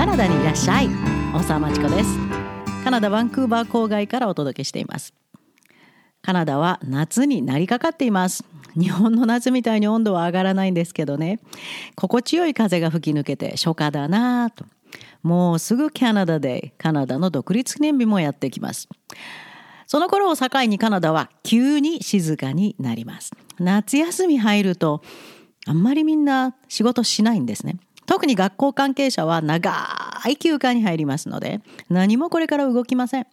[0.00, 0.88] カナダにいらっしゃい。
[1.34, 2.16] 大沢まちこです。
[2.82, 5.12] カナダバンクーバー郊外からお届けしています。
[6.22, 8.42] カナダは夏になりかかっています。
[8.74, 11.38] 日本の夏みたいに温度は上がらないんですけどね。
[11.96, 14.64] 心地よい風が吹き抜けて初夏だなぁと。
[15.22, 18.88] もうすぐカナダでカナダの独立記念日もやってきます。
[19.86, 23.32] その頃を境にカナダは急に静かになります。
[23.58, 25.02] 夏休み入ると
[25.66, 27.76] あんまりみんな仕事しないんですね。
[28.10, 29.72] 特に学校関係者は長
[30.28, 33.26] い休暇に入りますので何もこれから動きません。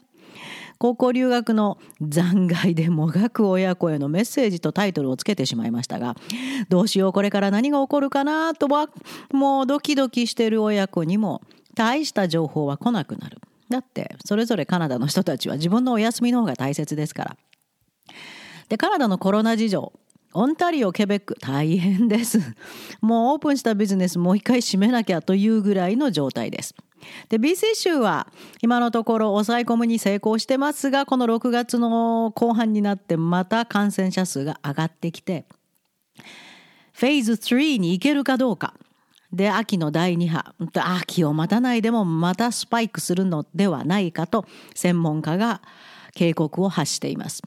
[0.78, 6.16] 高校留学の残骸でもがく親子へのメッセージとタイトルをつけてしまいましたが
[6.70, 8.92] どうしようこれから何が起こるかなとは
[9.32, 11.42] もうドキドキしてる親子にも
[11.74, 13.40] 大した情報は来なくなる。
[13.70, 17.38] だってそれぞれカナダの人たちは自分のお休みの方が大切ですから。
[18.70, 19.92] でカナダのコロナ事情。
[20.34, 22.40] オンタリオ、ケベック、大変です。
[23.02, 26.76] もうオープンしたビジネスもう一回閉めなきゃというぐらいの状態です。
[27.30, 28.28] で、BC 州は
[28.62, 35.46] 今のところ抑え込むに成功してますが、この6月の後半になってまた感染者数が上がってきて、
[36.94, 38.74] フェーズ3に行けるかどうか。
[39.32, 40.54] で、秋の第2波。
[40.74, 45.62] 秋を待たないでもまたスパイクするのではないかと専門家が
[46.16, 47.44] 警告を発しています。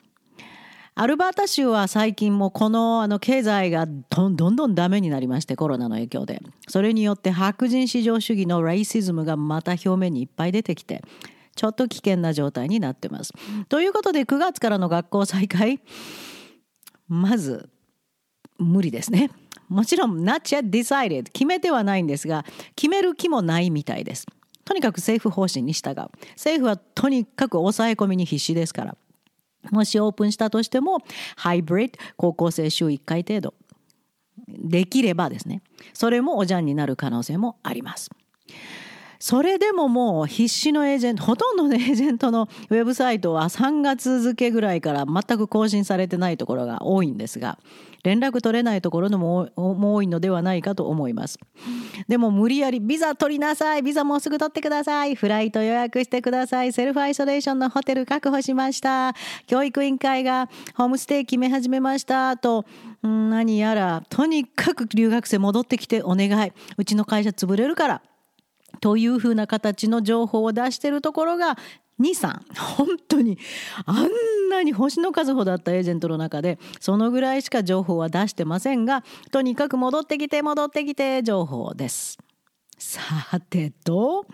[0.94, 11.02] アルバータ州は最近もこのあの経済がどんどんどんダメになりましてコロナの影響でそれによって白人至上主義のレイシズムがまた表面にいっぱい出てきて
[11.56, 13.32] ちょっと危険な状態になってます。
[13.68, 15.80] ということで9月からの学校再開
[17.08, 17.68] まず
[18.58, 19.30] 無理ですね。
[19.68, 24.26] もちろん not yet decided 決めてはないんですが決める気もないみたいです。
[24.64, 26.10] とにかく政府方針に従う。
[26.30, 28.96] 政府はとにかく抑え込みに必死ですから。
[29.70, 30.98] もしオープンしたとしても
[31.36, 33.54] ハイブリッド高校生週1回程度
[34.48, 38.10] できればですねそれもおじゃんになる可能性もあります。
[39.20, 47.58] それでももう必死のエージェントほとんどの エージェントのウェブサイトは3月付けぐらいから全く更新されてないところが多いんですが
[48.02, 51.38] 連絡取れないところも多いのではないかと思います。
[52.08, 53.82] でも無理やりビザ取りなさい。
[53.82, 55.14] ビザもうすぐ取ってください。
[55.14, 56.72] フライト予約してください。
[56.72, 59.14] セルフアイソレーションのホテル確保しました。
[59.46, 62.38] 教育委員会がホームステイ決め始めました。
[62.38, 62.64] と
[63.02, 66.52] 何やらとにかく留学生戻ってきてお願い。
[66.78, 68.02] うちの会社潰れるから。
[68.80, 71.56] というふうな形の情報を出してるところが
[72.00, 72.40] 23
[72.76, 73.38] 本当に
[73.84, 82.18] あんなに星の数ほどあったエージェントの中でそのぐらいしか情報は出してませんがとにかく戻ってきて戻ってきて情報です。
[82.78, 84.24] さてと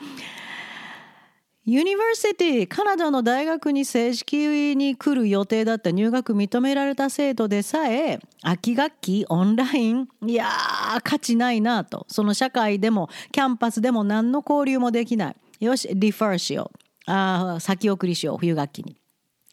[1.68, 10.08] University Canada の大学に正式に来る予定だった入学認められた生徒でさえ秋学期オンライン。
[10.24, 12.06] いやー価値ないなと。
[12.08, 15.36] その社会でもキャンパスでも何の交流もできない。
[15.58, 18.96] よしリファーしようあ先送りしよう冬学期に。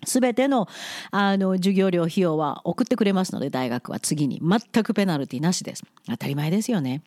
[0.06, 0.68] すべての
[1.12, 4.41] あの授業料費用は送ってくれますので大学は次に。
[4.44, 5.84] 全くペナルティなしです。
[6.08, 7.02] 当たり前ですよね。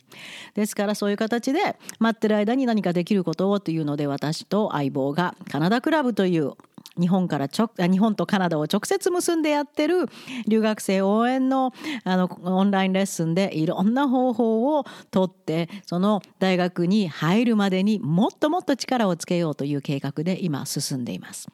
[0.55, 6.53] ですからそういう形で待ってる間に何かできることをというので私と相棒がカナダクラブという
[6.99, 10.07] 日本からちょ日本とカナダを直接結んでやってる
[10.49, 11.73] 留学生応援の
[12.05, 21.49] あのオンラインレッスンでいろんな方法をとってその大学に入るまでにもっともっと力をつけようという計画で今進んでいます。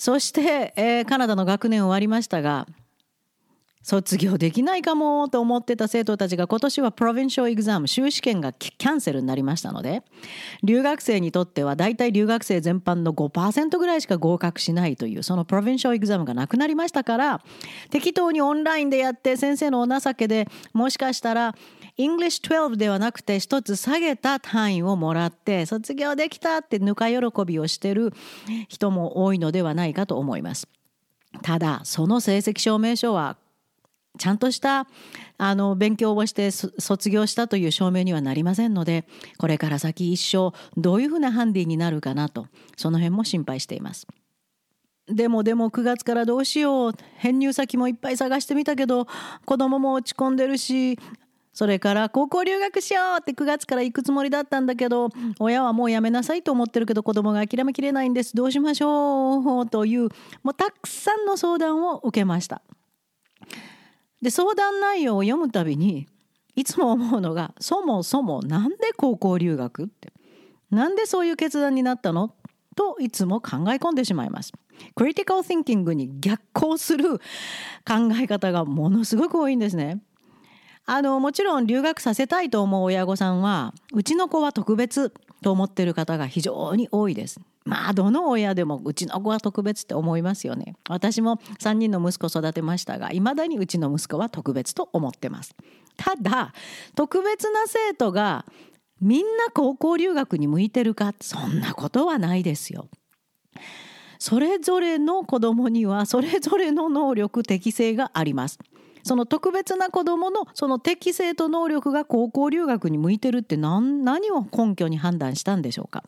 [0.00, 2.66] そして、えー、カナダの学年終わりましたが
[3.82, 10.02] 卒業できないかもと思ってた生徒たちが今年はプロヴィンシャルエグザム修士試験がキャンセルになりましたので
[10.62, 17.42] 留学生にとっては大体留学生全般の5%ぐらいしか合格しないというそのプロヴィンシャルエグザムがなくなりましたから
[17.90, 21.54] 適当にオンラインでやって先生のお情けでもしかしたら
[21.98, 27.16] English 12ではなくて一つ下げた単位をもらって卒業できたってぬか喜
[27.46, 28.12] びをしてる
[28.68, 30.68] 人も多いのではないかと思います。
[31.42, 33.36] ただその成績証明書は
[34.18, 34.86] ちゃんとした
[35.38, 39.06] あの勉強をして卒業したという証明にはなりませんので
[39.38, 42.46] これから先一生どういうふうなハンディになるかなと
[42.76, 44.06] その辺も心配しています。
[45.06, 46.92] でもでも9月からどうしよう。
[47.16, 49.06] 編入先もいっぱい探してみたけど
[49.44, 50.98] 子供も落ち込んでるし
[51.52, 55.08] それから高校留学しようって9月から行くつもりだったんだけど
[55.40, 58.36] 親はもうやめなさいと思ってるけど子供が諦めきれないんです。
[58.36, 59.66] どうしましょう？
[59.66, 60.10] という
[60.42, 62.62] もうたくさんの相談を受けました。
[64.22, 66.06] で相談内容を読むたびに
[66.56, 70.12] いつも思うのがそもそもなんで高校留学って
[70.70, 72.34] なんでそういう決断になったの？
[72.76, 74.52] といつも考え込んでしまいます。
[74.94, 80.00] クリティカル・シンキングに逆行する考え方がものすごく多いんですね。
[80.86, 85.12] あのもちろん留学させたいと思う親御さんはうちの子は特別
[85.42, 87.40] と思ってる方が非常に多いです。
[87.70, 90.74] まあどの親でもうちの子は特別って思いますよね。
[90.88, 95.54] 私も3人の息子育てましたがいまだにうちの息子は特別と思ってます。
[95.96, 96.52] ただ
[96.96, 98.44] 特別な生徒が
[99.00, 102.88] みんな高校留学に向いてるかそんなことはないですよ。
[104.18, 108.58] それぞれの子供にはそれぞれの能力適性があります。
[109.04, 116.02] その特別な子供のその適性と能力が高校留学に向いてるって何何を根拠に判断したんでしょうか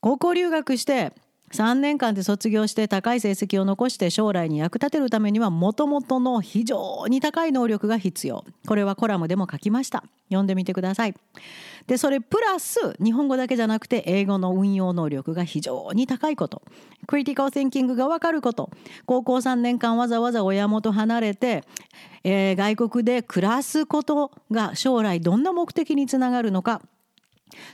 [0.00, 1.12] 高校留学して
[1.52, 8.44] 3年間で卒業して高い成績を残して将来に役立てるためにはもともとの非常に高い能力が必要。
[8.68, 10.04] これはコラムでも書きました。
[10.28, 11.14] 読んでみてください。
[11.88, 16.62] でそれプラス日本語だけじゃなくて英語の運用能力が非常に高いこと。
[17.08, 18.70] クリティカル・ティンキングが分かること。
[19.06, 21.64] 高校3年間わざわざ親元離れて、
[22.22, 26.80] えー、外国で暮らすことが将来どんな目的につながるのか。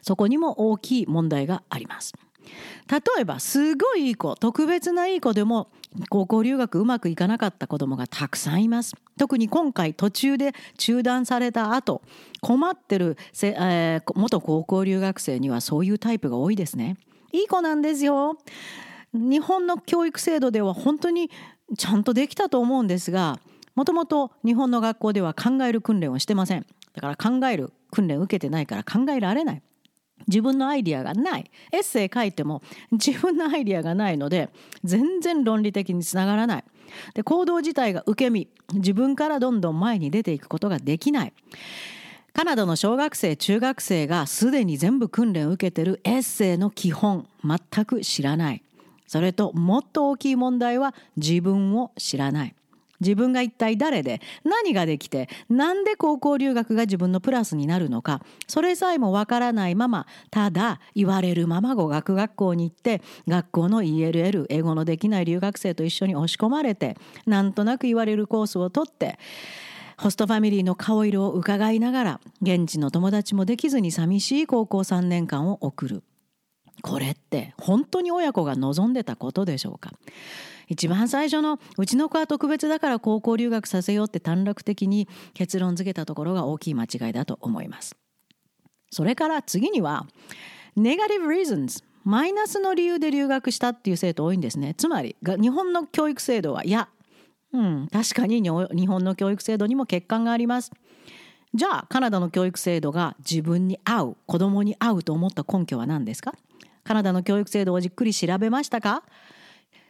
[0.03, 2.15] そこにも大きい問題があります。
[2.91, 5.69] 例えばすごいいい子特別ないい子でも
[6.11, 8.95] 高校留学うまくいかなかった子どもがたくさんいます。
[9.19, 12.03] 特に今回途中で中断された後
[12.41, 16.97] 困ってるせ、えー、元高校留学生にはそういうタイプが多いですね。
[17.33, 18.39] いい子なんですよ。
[19.13, 21.31] 日本の教育制度では本当に
[21.77, 23.39] ちゃんとできたと思うんですが
[23.75, 26.67] もともと日本の学校では考える訓練をしてません。
[26.95, 29.63] だから考える訓練を受けてないから考えられない。
[30.27, 31.51] 自分のアイディアがない。
[31.73, 34.49] エッセイ書いても自分のアイディアがないので
[34.83, 36.65] 全然論理的につながらない。
[37.15, 38.49] で行動自体が受け身。
[38.75, 41.33] 自分からどんどん前に出ていくことができない。
[42.33, 46.01] カナダの小学生中学生がすでに全部訓練を受けてる。
[46.05, 47.27] エッセイの基本。
[47.45, 48.63] 全く知らない。
[49.07, 52.55] それともっと大きい問題は自分を知らない。
[53.01, 66.97] 自分が一体誰で何ができてなんで高校留学が自分のプラスになるのかそれさえもわからないままただ言われるまま語学学校に行って学校の ELL 英語のできない留学生と一緒に押し込まれて
[67.27, 69.19] なんとなく言われるコースを取って
[69.99, 76.03] ホストファミリーの顔色を伺いながら現地の友達もできずに寂しい高校3年間を送る。
[76.83, 79.93] これって本当に親子が望んでたことでしょうか？
[80.69, 87.97] 一番最初のうちの子は特別だから高校留学させようって短絡的に結論付けたところが大きい間違いだと思います。
[88.91, 90.07] それから次には
[90.77, 94.75] ネガティブ・リーズンズマイナスの理由で留学したっていう生徒多いんですね。
[94.75, 96.89] つまり日本の教育制度はいや、
[97.53, 98.51] うん、確かに日
[98.87, 100.71] 本の教育制度にも欠陥があります。
[101.55, 106.35] じゃあカナダの教育制度が自分に合う子供に合うと思った根拠は何ですか？
[106.85, 109.03] カナダの教育制度をじっくり調べましたか？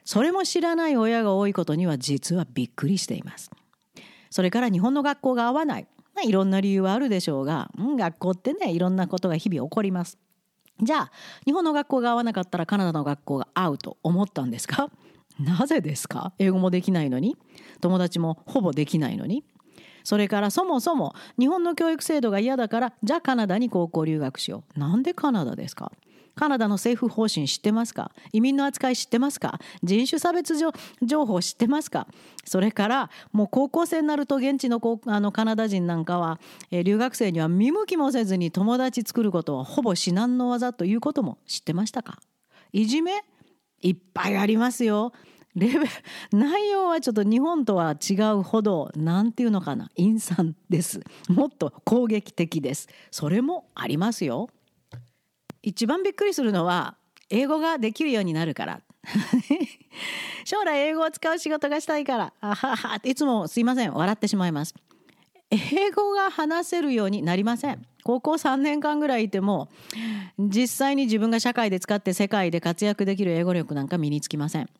[0.06, 3.50] それも知らない親が多いことには実はびっくりしています。
[4.30, 5.86] それから日本の学校が合わない。
[6.14, 10.16] まあ、いろんな理由はあるでしょうが、うん、学校ってねいろんなことが日々起こります。
[10.80, 11.10] じゃあ
[11.44, 14.90] 日本の学校が合わなかったらカナダの学校が合うと思ったんですか？
[15.40, 16.32] なぜですか？
[16.38, 17.36] 英語もできないのに。
[17.80, 19.44] 友達もほぼできないのに。
[20.04, 24.78] それからそもそも日本の教育制度が嫌だからじゃあカナダに高校留学しよう。
[24.78, 25.90] なんでカナダですか？
[26.36, 28.12] カナダの政府方針知ってますか？
[28.30, 29.58] 移民の扱い知ってますか？
[29.82, 30.54] 人種差別
[31.02, 32.06] 情報知ってますか？
[32.44, 36.38] それからもう高校生になると現地のあのカナダ人なんかは、
[36.70, 42.18] えー、留学生には見向きもせずに友達作ることはほぼ至難の技ということも知ってましたか？
[42.70, 43.24] いじめ？
[43.80, 45.12] いっぱいありますよ。
[45.54, 45.86] レベル
[46.32, 49.88] 内容はちょっと日本とは違うほど何て言うのかな？
[49.96, 51.00] 陰惨です。
[51.30, 52.88] もっと攻撃的です。
[53.10, 54.50] それもありますよ。
[55.66, 56.94] 一番びっくりするのは
[57.28, 58.80] 英語ができるようになるから。
[60.46, 62.32] 将来英語を使う仕事がしたいから。
[62.40, 63.92] あははいつもすいません。
[63.92, 64.76] 笑ってしまいます。
[65.50, 67.84] 英語が話せるようになりません。
[68.04, 69.68] 高校3年間ぐらいいても
[70.38, 74.70] 実際に自分が社会で使って世界で活躍できる英語力なんか身につきません。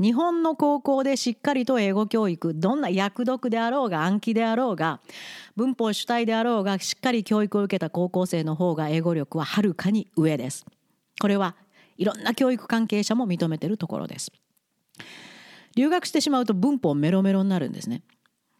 [0.00, 5.00] 日本の高校でしっかりと英語教育どんな訳読であろうが暗記であろうが
[5.56, 10.66] 文法主体であろうがしっかり教育を受けた高校生の方が英語力ははるかに上です。
[11.20, 11.56] これは
[11.96, 14.30] いろんな教育関係者も認めているところです。
[15.76, 18.02] 留学してしまうと文法メロメロになるんですね。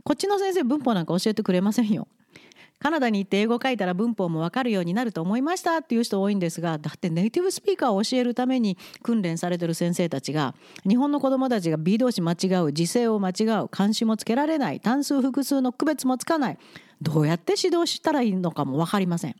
[0.05, 2.09] こっちの先生文法なんか教えてくれませんよ。
[2.87, 10.55] カナダに行って英語書いたら文法もわかるようになると思いましたっていう人多いんですがだってネイティブスピーカーを教えるために訓練されてる先生たちが
[10.88, 16.59] 日本の子どもたちが B 動詞間違う時制を間違う漢詞もつけられない単数複数の区別もつかない
[17.02, 19.35] どうやって指導したらいいのかも分かりません。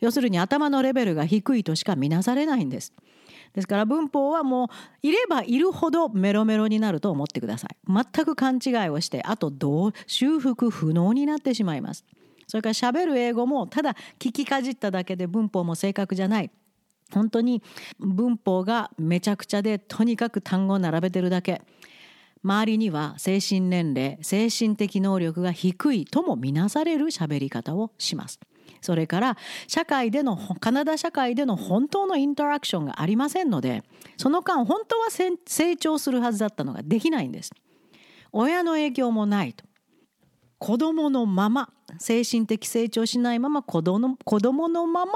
[0.00, 2.94] 要するに頭のレベルが低いとしか見なされないんです。
[3.52, 4.70] ですから文法はも
[5.02, 7.76] ういればいるほどメロメロになると思ってください。
[7.86, 12.06] 全く勘違いをしてあとどう修復不能になってしまいます。
[12.48, 16.50] それから喋る英語もただ聞きかじっただけで文法も正確じゃない。
[17.12, 17.62] 本当に
[17.98, 21.62] 文法がめちゃくちゃでとにかく単語を並べてるだけ。
[22.42, 28.40] 周りには精神年齢精神的能力が低いとも見なされる喋り方をします。
[28.80, 29.36] それから
[29.66, 33.82] 社会でのカナダ社会での本当のインタラクションがありませんので
[34.16, 37.52] その間本当は成長するはずだったのができないんです。
[38.32, 39.67] 親の影響もないと。
[40.58, 45.12] 子供のまま精神的成長しないまま子供子供のまま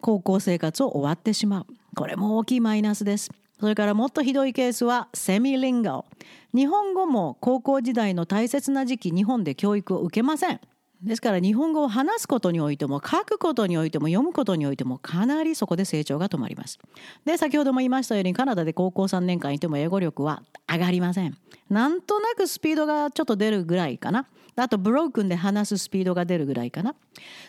[0.00, 3.30] 高校生活を終わってしまうこれも大きいマイナスです
[3.60, 10.60] それからもっとひどいケースはセミリンガル日本語も高校時代の大切な時期日本で教育を受けません
[11.02, 16.78] ですから日本語を話すことにおいても書くことにおいても読むことにおいてもかなりそこで成長が止まります。
[17.24, 21.36] で先ほども言いましたようにカナダで高校3年間いても英語力は上がりません。
[21.70, 24.26] なんとなくスピードがちょっと出るぐらいかな。
[24.56, 26.94] あとブロークンで話すスピードが出るぐらいかな。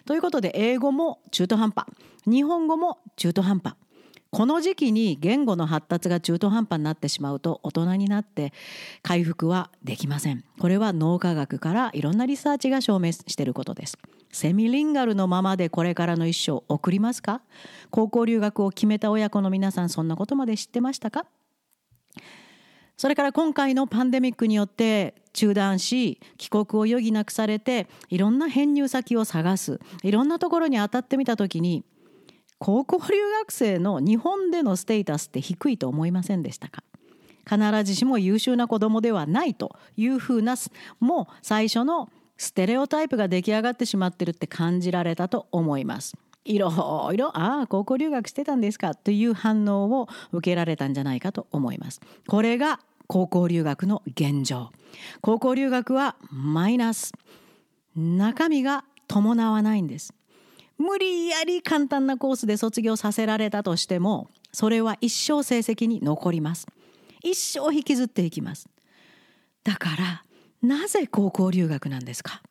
[0.05, 1.87] ということで英語も中途半端
[2.25, 3.75] 日本語も中途半端
[4.31, 8.51] この時期に言語の発達が中途半端になってしまうと大人になって
[9.03, 10.43] 回復はできません。
[10.59, 13.97] これは脳科学からいろんなリサーチが証明していることです。
[14.31, 17.41] セミリンガルのままでこれからの一生送りますか？
[17.91, 21.27] 高校留学を決めた親子の皆さんそんなことまで知ってましたか？
[22.97, 31.83] それから今回のパンデミックによって中断し帰国を余儀なくされていろんな編入先を探すいろんなところに当たってみた時に
[32.59, 36.83] 高校留学生の日本でのステータスって低いと思いませんでしたか？
[37.45, 40.55] 必ずしも優秀な子供ではないというふうな
[41.01, 46.15] もう最初のステレオタイプが出来上がってしまってるって感じられたと思います。
[46.45, 52.01] いろいろああ高校留学してたんですかという反応を受けられたんじゃないかと思います。
[52.27, 52.79] これが
[53.13, 54.71] 高校留学の現状。
[55.21, 57.13] 高校留学はマイナス。
[57.95, 60.15] 中身が伴わないんです。
[60.79, 66.65] 無理やり簡単なコースで卒業させられたとしてもそれは一生成績に残ります
[67.21, 68.67] 一生引きずっていきます
[69.63, 70.23] だから
[70.67, 72.41] なぜ高校留学なんですか？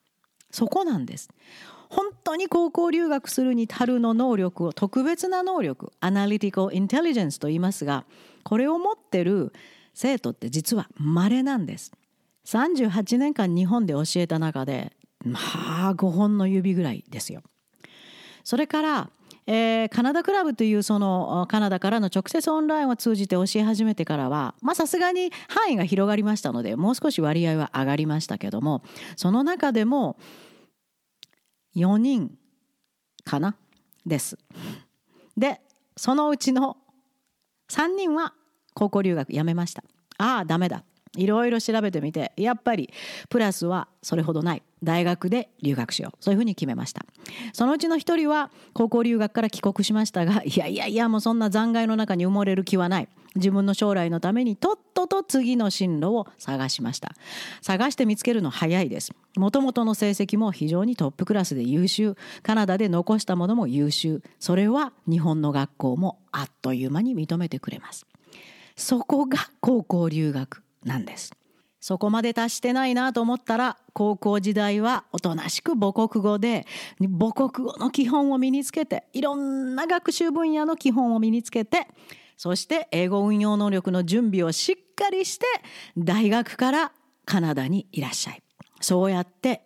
[0.52, 1.28] そこなんです
[1.88, 8.04] 本当に高校留学するに足るの能力を特別な能力アナリティカル・インテリジェンスと言いますが
[8.44, 9.52] これを持ってる
[9.94, 11.92] 生徒って実は稀なんです。
[12.46, 14.92] 38年間日本で教えた中で
[15.24, 15.38] ま
[15.90, 17.42] あ5本の指ぐらいですよ。
[18.44, 19.10] それから、
[19.46, 28.82] えー、カナダクラブというそのカナダからの直接オンラインを通じて教え始めてからはまあさすがに範囲が広がりましたのでもう少し割合は上がりましたけども
[29.16, 30.16] その中でも
[31.76, 32.36] 4人
[33.24, 33.54] かな？
[34.04, 34.36] です。
[35.36, 35.60] で
[35.96, 36.76] そのうちの
[37.70, 38.34] 3人は
[38.74, 39.82] 高校留学やめました。
[40.18, 40.84] ああダメだ。
[41.16, 42.90] いろいろ調べてみてやっぱり
[43.28, 44.62] プラスはそれほどない。
[44.82, 46.16] 大学で留学しよう。
[46.20, 47.04] そういうふうに決めました。
[47.52, 53.08] そのうちの一人は高校留学から帰国しましたがいやいやいやもうそんな残骸の中に埋もれる気はない。
[53.34, 57.12] 自分の将来のためにとっとと次の進路を探しました。
[57.62, 59.12] 探して見つけるの早いです。
[59.36, 62.16] もともとの成績も非常にトップクラスで優秀。
[62.42, 64.22] カナダで残したものも優秀。
[64.38, 68.06] それは日本の学校もあっという間に認めてくれます。
[68.82, 71.32] そこが高校留学なんです。
[71.80, 76.66] そこまで達してないなと思ったら高校時代はおとなしく母国語で
[77.00, 81.88] 母国語の基本を身につけていろんな学習分野の基本を身につけて
[82.36, 85.46] そして英語運用能力の準備をしっかりして
[85.96, 86.92] 大学から
[87.24, 88.42] カナダにいらっしゃい。
[88.80, 89.62] そうやって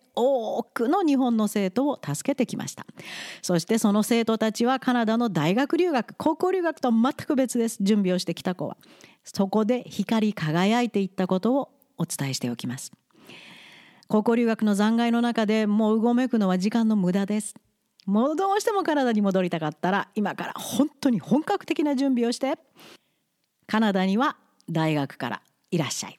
[0.57, 2.85] 多くの日本の生徒を助けてきました。
[3.41, 7.77] そしてその生徒たちはカナダの大学留学、高校留学と全く別です。
[7.81, 8.77] 準備をしてきた子は。
[9.23, 12.91] そこで光り輝いていったことをお伝えしておきます。
[14.07, 17.55] 高校留学の残骸の中でもううごめくのは時間の無駄です。
[18.05, 22.57] もうどうしてもカナダに戻りたかったら今から本当に本格的な準備をして
[23.67, 24.37] カナダには
[24.69, 26.16] 大学からいらっしゃい。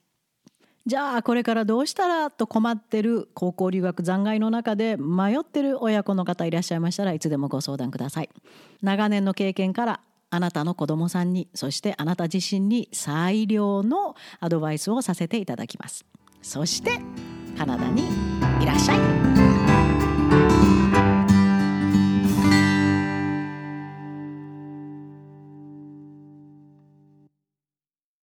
[0.88, 8.30] じゃあこれからどうしたらと困ってる高校留学残骸の中で迷ってる親子の方いらっしゃいましたらいつでもご相談ください。
[8.80, 16.06] 長年の経験からあなたの子供さんにそしてあなた自身に最良のアドバイスをさせていただきます
[16.40, 17.00] そして
[17.56, 18.04] カナダに
[18.62, 18.94] いらっしゃ
[19.34, 19.37] い